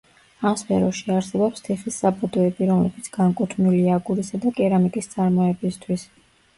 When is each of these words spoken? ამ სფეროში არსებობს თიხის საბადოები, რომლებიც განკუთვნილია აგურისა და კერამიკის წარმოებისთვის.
ამ 0.51 0.55
სფეროში 0.61 1.03
არსებობს 1.17 1.65
თიხის 1.67 1.99
საბადოები, 2.05 2.71
რომლებიც 2.71 3.13
განკუთვნილია 3.21 4.01
აგურისა 4.03 4.45
და 4.49 4.57
კერამიკის 4.61 5.15
წარმოებისთვის. 5.17 6.13